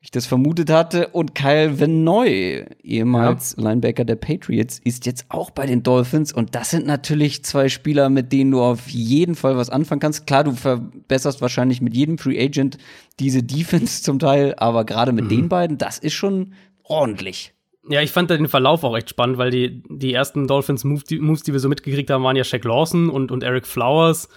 [0.00, 1.08] ich das vermutet hatte.
[1.08, 3.64] Und Kyle Venoy, ehemals ja.
[3.64, 6.32] Linebacker der Patriots, ist jetzt auch bei den Dolphins.
[6.32, 10.26] Und das sind natürlich zwei Spieler, mit denen du auf jeden Fall was anfangen kannst.
[10.26, 12.78] Klar, du verbesserst wahrscheinlich mit jedem Free Agent
[13.18, 15.30] diese Defense zum Teil, aber gerade mit mhm.
[15.30, 16.52] den beiden, das ist schon
[16.84, 17.54] ordentlich.
[17.90, 21.42] Ja, ich fand den Verlauf auch echt spannend, weil die, die ersten Dolphins-Moves, die, Moves,
[21.42, 24.28] die wir so mitgekriegt haben, waren ja Shaq Lawson und, und Eric Flowers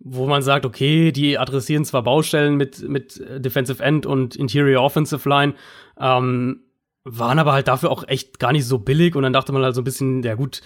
[0.00, 5.28] wo man sagt, okay, die adressieren zwar Baustellen mit, mit Defensive End und Interior Offensive
[5.28, 5.54] Line,
[5.98, 6.62] ähm,
[7.04, 9.74] waren aber halt dafür auch echt gar nicht so billig und dann dachte man halt
[9.74, 10.60] so ein bisschen, ja gut,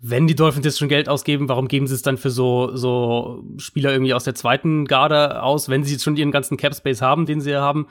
[0.00, 3.44] wenn die Dolphins jetzt schon Geld ausgeben, warum geben sie es dann für so, so
[3.58, 7.02] Spieler irgendwie aus der zweiten Garde aus, wenn sie jetzt schon ihren ganzen Cap Space
[7.02, 7.86] haben, den sie ja haben?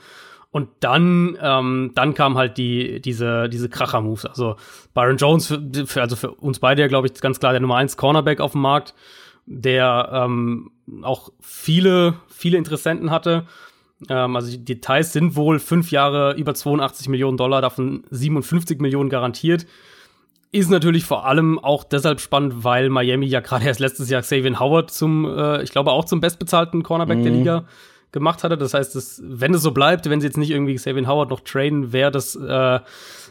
[0.50, 4.26] Und dann, ähm, dann kam halt die, diese, diese Kracher-Moves.
[4.26, 4.56] Also
[4.94, 7.76] Byron Jones, für, für, also für uns beide ja, glaube ich, ganz klar der Nummer
[7.76, 8.94] eins Cornerback auf dem Markt
[9.46, 10.70] der ähm,
[11.02, 13.46] auch viele, viele Interessenten hatte.
[14.08, 19.10] Ähm, also die Details sind wohl fünf Jahre über 82 Millionen Dollar, davon 57 Millionen
[19.10, 19.66] garantiert.
[20.52, 24.58] Ist natürlich vor allem auch deshalb spannend, weil Miami ja gerade erst letztes Jahr Xavier
[24.58, 27.22] Howard zum, äh, ich glaube auch zum bestbezahlten Cornerback mhm.
[27.22, 27.64] der Liga
[28.12, 28.58] gemacht hatte.
[28.58, 31.40] Das heißt, dass, wenn es so bleibt, wenn sie jetzt nicht irgendwie Xavier Howard noch
[31.40, 32.80] trainen, wäre das äh,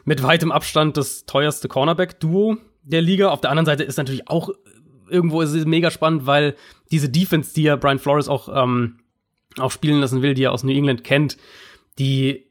[0.06, 3.30] mit weitem Abstand das teuerste Cornerback-Duo der Liga.
[3.30, 4.50] Auf der anderen Seite ist natürlich auch
[5.10, 6.56] irgendwo ist es mega spannend, weil
[6.92, 9.00] diese Defense, die ja Brian Flores auch, ähm,
[9.58, 11.38] auch spielen lassen will, die er aus New England kennt,
[11.98, 12.48] die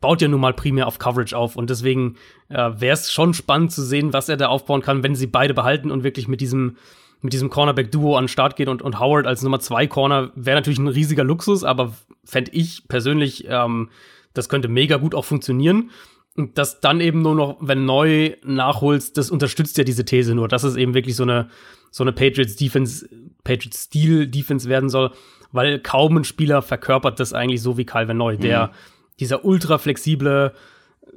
[0.00, 1.56] baut ja nun mal primär auf Coverage auf.
[1.56, 2.16] Und deswegen
[2.48, 5.54] äh, wäre es schon spannend zu sehen, was er da aufbauen kann, wenn sie beide
[5.54, 6.76] behalten und wirklich mit diesem
[7.22, 10.56] mit diesem Cornerback-Duo an den Start geht und, und Howard als Nummer zwei Corner wäre
[10.56, 13.88] natürlich ein riesiger Luxus, aber fände ich persönlich, ähm,
[14.34, 15.90] das könnte mega gut auch funktionieren.
[16.36, 20.48] Und das dann eben nur noch, wenn neu nachholst, das unterstützt ja diese These nur,
[20.48, 21.48] dass es eben wirklich so eine,
[21.90, 23.08] so eine Patriots Defense,
[23.42, 25.12] Patriots Stil Defense werden soll,
[25.52, 28.40] weil kaum ein Spieler verkörpert das eigentlich so wie Calvin Neu, mhm.
[28.40, 28.72] der
[29.18, 30.52] dieser ultra flexible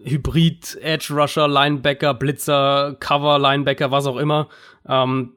[0.04, 4.48] Hybrid Edge Rusher, Linebacker, Blitzer, Cover Linebacker, was auch immer.
[4.88, 5.34] Ähm,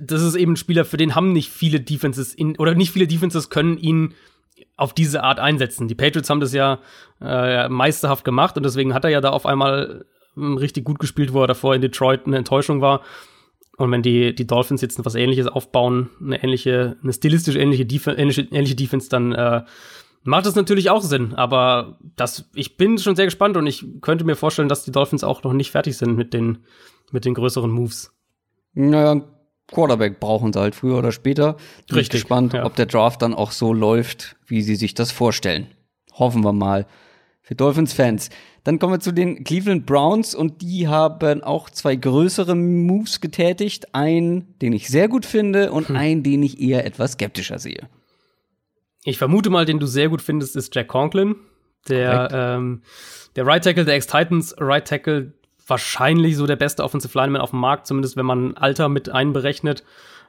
[0.00, 3.06] das ist eben ein Spieler, für den haben nicht viele Defenses in, oder nicht viele
[3.06, 4.14] Defenses können ihn
[4.76, 5.88] auf diese Art einsetzen.
[5.88, 6.78] Die Patriots haben das ja
[7.20, 11.32] äh, meisterhaft gemacht und deswegen hat er ja da auf einmal ähm, richtig gut gespielt,
[11.32, 13.02] wo er davor in Detroit eine Enttäuschung war.
[13.76, 18.08] Und wenn die, die Dolphins jetzt was ähnliches aufbauen, eine ähnliche, eine stilistisch ähnliche, Def
[18.08, 19.62] ähnliche, ähnliche Defense, dann äh,
[20.24, 21.34] macht das natürlich auch Sinn.
[21.34, 25.22] Aber das, ich bin schon sehr gespannt und ich könnte mir vorstellen, dass die Dolphins
[25.22, 26.64] auch noch nicht fertig sind mit den,
[27.12, 28.12] mit den größeren Moves.
[28.74, 29.22] Naja,
[29.68, 31.54] Quarterback brauchen sie halt früher oder später.
[31.88, 32.64] Bin Richtig, ich gespannt, ja.
[32.64, 35.68] ob der Draft dann auch so läuft, wie sie sich das vorstellen.
[36.14, 36.86] Hoffen wir mal
[37.42, 38.30] für Dolphins-Fans.
[38.64, 43.94] Dann kommen wir zu den Cleveland Browns und die haben auch zwei größere Moves getätigt.
[43.94, 45.96] Einen, den ich sehr gut finde und hm.
[45.96, 47.88] einen, den ich eher etwas skeptischer sehe.
[49.04, 51.36] Ich vermute mal, den du sehr gut findest, ist Jack Conklin.
[51.88, 52.82] Der, ähm,
[53.36, 55.32] der Right Tackle der Ex-Titans, Right Tackle,
[55.68, 59.84] wahrscheinlich so der beste Offensive Lineman auf dem Markt, zumindest wenn man Alter mit einberechnet.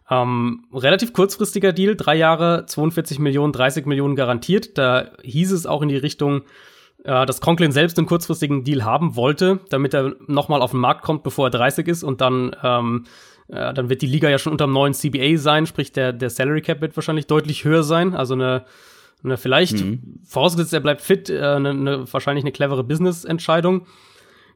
[0.09, 4.77] Ähm, relativ kurzfristiger Deal, drei Jahre, 42 Millionen, 30 Millionen garantiert.
[4.77, 6.41] Da hieß es auch in die Richtung,
[7.03, 11.03] äh, dass Conklin selbst einen kurzfristigen Deal haben wollte, damit er nochmal auf den Markt
[11.03, 13.05] kommt, bevor er 30 ist und dann, ähm,
[13.47, 16.29] äh, dann wird die Liga ja schon unter dem neuen CBA sein, sprich der, der
[16.29, 18.65] Salary Cap wird wahrscheinlich deutlich höher sein, also eine,
[19.23, 20.19] eine vielleicht, mhm.
[20.25, 23.85] vorausgesetzt er bleibt fit, äh, eine, eine, wahrscheinlich eine clevere Business-Entscheidung.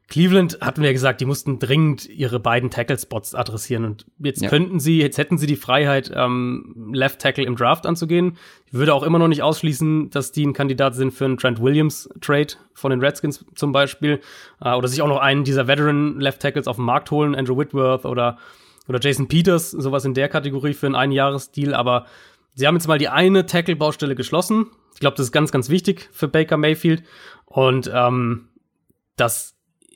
[0.08, 3.84] Cleveland hatten wir ja gesagt, die mussten dringend ihre beiden Tackle-Spots adressieren.
[3.86, 4.50] Und jetzt ja.
[4.50, 8.36] könnten sie, jetzt hätten sie die Freiheit, ähm, Left Tackle im Draft anzugehen.
[8.66, 11.60] Ich würde auch immer noch nicht ausschließen, dass die ein Kandidat sind für einen Trent
[11.60, 14.20] Williams-Trade von den Redskins zum Beispiel.
[14.60, 17.56] Äh, oder sich auch noch einen dieser Veteran Left Tackles auf den Markt holen, Andrew
[17.56, 18.36] Whitworth oder,
[18.86, 21.72] oder Jason Peters, sowas in der Kategorie für einen Einjahresdeal.
[21.72, 22.04] Aber
[22.54, 24.66] sie haben jetzt mal die eine Tackle-Baustelle geschlossen.
[24.92, 27.04] Ich glaube, das ist ganz, ganz wichtig für Baker Mayfield.
[27.46, 28.48] Und ähm,
[29.16, 29.53] das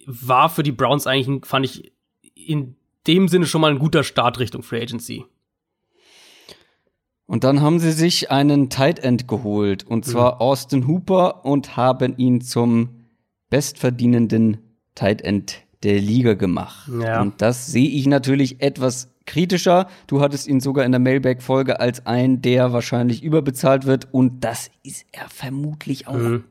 [0.08, 1.92] war für die Browns eigentlich, fand ich,
[2.34, 5.26] in dem Sinne schon mal ein guter Start Richtung Free Agency.
[7.26, 10.40] Und dann haben sie sich einen Tight End geholt, und zwar mhm.
[10.40, 13.04] Austin Hooper, und haben ihn zum
[13.50, 14.58] bestverdienenden
[14.94, 16.90] Tight End der Liga gemacht.
[17.02, 17.20] Ja.
[17.20, 19.88] Und das sehe ich natürlich etwas kritischer.
[20.06, 24.70] Du hattest ihn sogar in der Mailback-Folge als einen, der wahrscheinlich überbezahlt wird, und das
[24.82, 26.14] ist er vermutlich auch.
[26.14, 26.44] Mhm.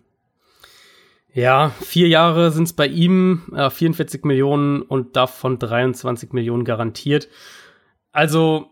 [1.38, 7.30] Ja, vier Jahre sind es bei ihm, äh, 44 Millionen und davon 23 Millionen garantiert.
[8.12, 8.72] Also,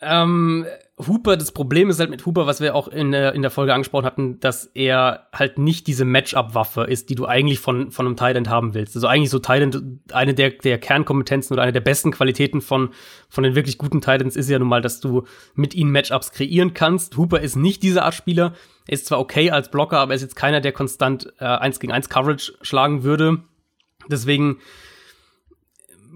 [0.00, 3.50] ähm, Hooper, das Problem ist halt mit Hooper, was wir auch in der, in der
[3.50, 8.06] Folge angesprochen hatten, dass er halt nicht diese Matchup-Waffe ist, die du eigentlich von, von
[8.06, 8.94] einem Tight haben willst.
[8.94, 9.76] Also eigentlich so Tight
[10.12, 12.90] eine der, der Kernkompetenzen oder eine der besten Qualitäten von,
[13.28, 16.74] von den wirklich guten Titans ist ja nun mal, dass du mit ihnen Matchups kreieren
[16.74, 17.16] kannst.
[17.16, 18.52] Hooper ist nicht dieser Art Spieler.
[18.86, 21.80] Er ist zwar okay als Blocker, aber er ist jetzt keiner, der konstant äh, 1
[21.80, 23.38] gegen 1 Coverage schlagen würde.
[24.08, 24.58] Deswegen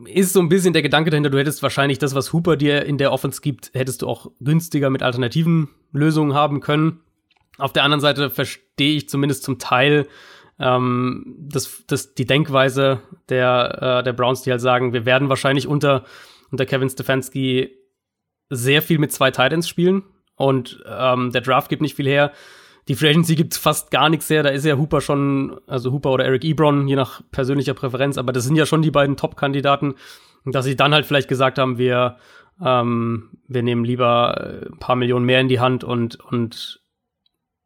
[0.06, 2.98] ist so ein bisschen der Gedanke dahinter, du hättest wahrscheinlich das, was Hooper dir in
[2.98, 7.00] der Offense gibt, hättest du auch günstiger mit alternativen Lösungen haben können.
[7.58, 10.06] Auf der anderen Seite verstehe ich zumindest zum Teil
[10.60, 15.66] ähm, das, das, die Denkweise der, äh, der Browns, die halt sagen, wir werden wahrscheinlich
[15.66, 16.04] unter,
[16.50, 17.70] unter Kevin Stefanski
[18.50, 20.02] sehr viel mit zwei Titans spielen
[20.36, 22.32] und ähm, der Draft gibt nicht viel her.
[22.88, 24.42] Die Free Agency gibt fast gar nichts her.
[24.42, 28.32] Da ist ja Hooper schon, also Hooper oder Eric Ebron, je nach persönlicher Präferenz, aber
[28.32, 29.94] das sind ja schon die beiden Top-Kandidaten.
[30.46, 32.16] Dass sie dann halt vielleicht gesagt haben, wir,
[32.64, 36.80] ähm, wir nehmen lieber ein paar Millionen mehr in die Hand und, und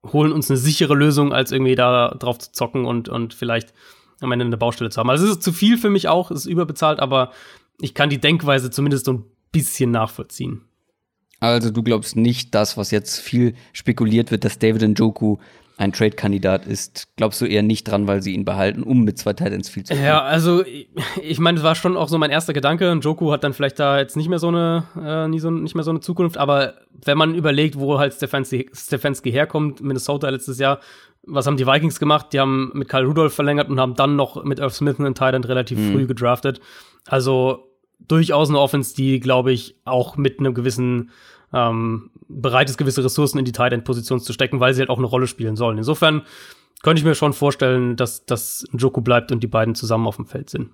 [0.05, 3.73] holen uns eine sichere Lösung, als irgendwie da drauf zu zocken und, und vielleicht
[4.21, 5.11] am Ende eine Baustelle zu haben.
[5.11, 7.31] Also es ist zu viel für mich auch, es ist überbezahlt, aber
[7.81, 10.63] ich kann die Denkweise zumindest so ein bisschen nachvollziehen.
[11.43, 15.39] Also du glaubst nicht das, was jetzt viel spekuliert wird, dass David Njoku
[15.77, 19.33] ein Trade-Kandidat ist, glaubst du eher nicht dran, weil sie ihn behalten, um mit zwei
[19.33, 20.05] Titans viel zu tun?
[20.05, 20.63] Ja, also
[21.21, 22.95] ich meine, das war schon auch so mein erster Gedanke.
[22.95, 25.83] Njoku hat dann vielleicht da jetzt nicht mehr so eine, äh, nie so, nicht mehr
[25.83, 26.75] so eine Zukunft, aber
[27.05, 30.79] wenn man überlegt, wo halt Stefanski, Stefanski herkommt, Minnesota letztes Jahr,
[31.27, 32.29] was haben die Vikings gemacht?
[32.33, 35.43] Die haben mit Kyle Rudolph verlängert und haben dann noch mit Irv Smith einen Titan
[35.43, 35.93] relativ mhm.
[35.93, 36.61] früh gedraftet.
[37.09, 37.73] Also
[38.07, 41.11] durchaus eine Offense, die, glaube ich, auch mit einem gewissen
[41.53, 44.91] ähm, bereit ist, gewisse Ressourcen in die Tight End Position zu stecken, weil sie halt
[44.91, 45.79] auch eine Rolle spielen sollen.
[45.79, 46.23] Insofern
[46.83, 50.27] könnte ich mir schon vorstellen, dass das Joku bleibt und die beiden zusammen auf dem
[50.27, 50.71] Feld sind.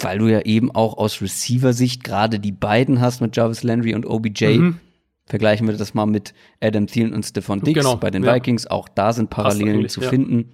[0.00, 4.06] Weil du ja eben auch aus Receiver-Sicht gerade die beiden hast mit Jarvis Landry und
[4.06, 4.58] OBJ.
[4.58, 4.80] Mhm.
[5.26, 8.34] Vergleichen wir das mal mit Adam Thielen und Stephon Diggs genau, bei den ja.
[8.34, 8.66] Vikings.
[8.66, 10.52] Auch da sind Parallelen zu finden.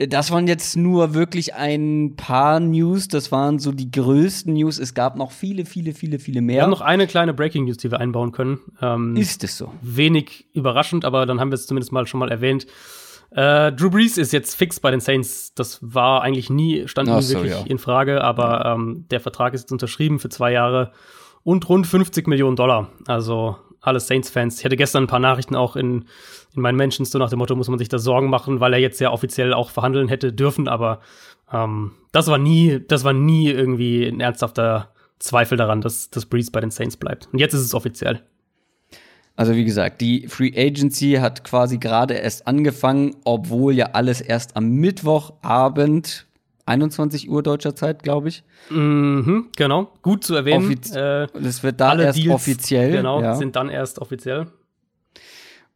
[0.00, 0.06] Ja.
[0.06, 3.08] Das waren jetzt nur wirklich ein paar News.
[3.08, 4.78] Das waren so die größten News.
[4.78, 6.56] Es gab noch viele, viele, viele, viele mehr.
[6.56, 8.60] Wir haben noch eine kleine Breaking News, die wir einbauen können.
[8.80, 9.72] Ähm, ist es so?
[9.82, 12.66] Wenig überraschend, aber dann haben wir es zumindest mal schon mal erwähnt.
[13.30, 15.54] Äh, Drew Brees ist jetzt fix bei den Saints.
[15.54, 17.64] Das war eigentlich nie, stand nie so, wirklich ja.
[17.66, 20.92] in Frage, aber ähm, der Vertrag ist jetzt unterschrieben für zwei Jahre
[21.42, 22.90] und rund 50 Millionen Dollar.
[23.06, 24.58] Also alle Saints-Fans.
[24.58, 26.04] Ich hatte gestern ein paar Nachrichten auch in,
[26.54, 28.78] in meinen Menschen, so nach dem Motto, muss man sich da Sorgen machen, weil er
[28.78, 31.00] jetzt ja offiziell auch verhandeln hätte dürfen, aber
[31.52, 36.50] ähm, das war nie, das war nie irgendwie ein ernsthafter Zweifel daran, dass, dass Breeze
[36.50, 37.28] bei den Saints bleibt.
[37.32, 38.22] Und jetzt ist es offiziell.
[39.36, 44.56] Also wie gesagt, die Free Agency hat quasi gerade erst angefangen, obwohl ja alles erst
[44.56, 46.26] am Mittwochabend
[46.70, 48.44] 21 Uhr deutscher Zeit, glaube ich.
[48.70, 50.64] Mhm, genau, gut zu erwähnen.
[50.64, 52.92] Offiz äh, das wird da erst Deals, offiziell.
[52.92, 53.34] Genau, ja.
[53.34, 54.46] sind dann erst offiziell.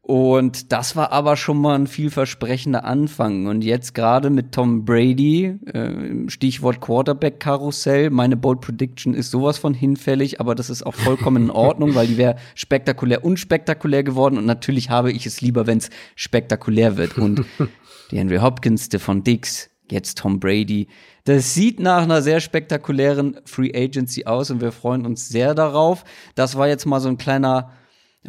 [0.07, 3.47] Und das war aber schon mal ein vielversprechender Anfang.
[3.47, 9.73] Und jetzt gerade mit Tom Brady, äh, Stichwort Quarterback-Karussell, meine Bold Prediction ist sowas von
[9.73, 14.37] hinfällig, aber das ist auch vollkommen in Ordnung, weil die wäre spektakulär unspektakulär geworden.
[14.37, 17.17] Und natürlich habe ich es lieber, wenn es spektakulär wird.
[17.17, 17.47] Und
[18.11, 20.89] die Henry Hopkins, von Dix, jetzt Tom Brady.
[21.25, 26.05] Das sieht nach einer sehr spektakulären Free Agency aus und wir freuen uns sehr darauf.
[26.35, 27.71] Das war jetzt mal so ein kleiner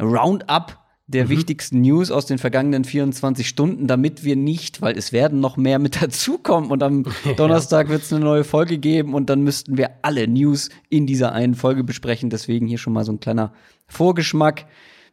[0.00, 1.28] Roundup der mhm.
[1.28, 5.78] wichtigsten News aus den vergangenen 24 Stunden, damit wir nicht, weil es werden noch mehr
[5.78, 7.04] mit dazukommen und am
[7.36, 11.32] Donnerstag wird es eine neue Folge geben und dann müssten wir alle News in dieser
[11.32, 12.30] einen Folge besprechen.
[12.30, 13.52] Deswegen hier schon mal so ein kleiner
[13.86, 14.66] Vorgeschmack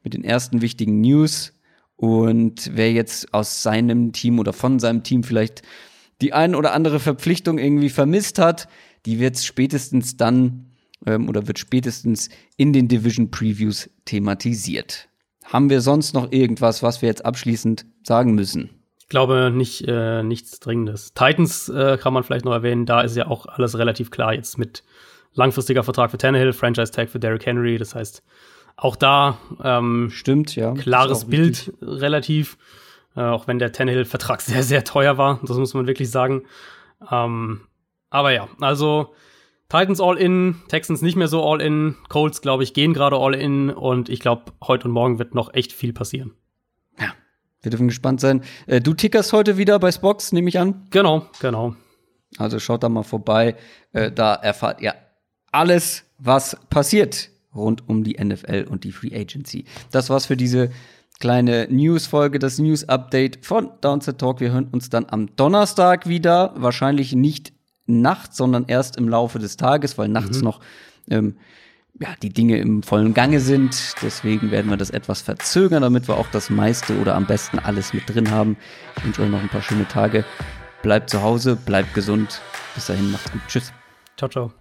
[0.03, 1.53] mit den ersten wichtigen News.
[1.95, 5.61] Und wer jetzt aus seinem Team oder von seinem Team vielleicht
[6.21, 8.67] die ein oder andere Verpflichtung irgendwie vermisst hat,
[9.05, 10.71] die wird spätestens dann
[11.05, 15.09] ähm, oder wird spätestens in den Division Previews thematisiert.
[15.45, 18.69] Haben wir sonst noch irgendwas, was wir jetzt abschließend sagen müssen?
[18.99, 21.13] Ich glaube nicht, äh, nichts Dringendes.
[21.13, 24.57] Titans äh, kann man vielleicht noch erwähnen, da ist ja auch alles relativ klar jetzt
[24.57, 24.83] mit
[25.33, 27.77] langfristiger Vertrag für Tannehill, Franchise Tag für Derrick Henry.
[27.77, 28.23] Das heißt,
[28.75, 30.73] auch da ähm, stimmt, ja.
[30.73, 31.73] Klares Bild wichtig.
[31.81, 32.57] relativ.
[33.15, 36.43] Äh, auch wenn der Tannehill-Vertrag sehr, sehr teuer war, das muss man wirklich sagen.
[37.11, 37.61] Ähm,
[38.09, 39.13] aber ja, also
[39.69, 43.33] Titans all in, Texans nicht mehr so all in, Colts, glaube ich, gehen gerade all
[43.33, 46.33] in und ich glaube, heute und morgen wird noch echt viel passieren.
[46.99, 47.13] Ja,
[47.61, 48.43] wir dürfen gespannt sein.
[48.67, 50.85] Äh, du tickerst heute wieder bei Spox, nehme ich an.
[50.91, 51.75] Genau, genau.
[52.37, 53.55] Also schaut da mal vorbei.
[53.93, 54.95] Äh, da erfahrt ihr
[55.51, 59.65] alles, was passiert rund um die NFL und die Free Agency.
[59.91, 60.71] Das war's für diese
[61.23, 64.41] kleine News-Folge, das News-Update von Downset Talk.
[64.41, 66.51] Wir hören uns dann am Donnerstag wieder.
[66.57, 67.53] Wahrscheinlich nicht
[67.85, 70.43] nachts, sondern erst im Laufe des Tages, weil nachts mhm.
[70.43, 70.59] noch
[71.09, 71.37] ähm,
[71.97, 73.95] ja, die Dinge im vollen Gange sind.
[74.01, 77.93] Deswegen werden wir das etwas verzögern, damit wir auch das meiste oder am besten alles
[77.93, 78.57] mit drin haben.
[78.97, 80.25] Ich wünsche euch noch ein paar schöne Tage.
[80.81, 82.41] Bleibt zu Hause, bleibt gesund.
[82.75, 83.41] Bis dahin, macht's gut.
[83.47, 83.71] Tschüss.
[84.17, 84.51] Ciao, ciao.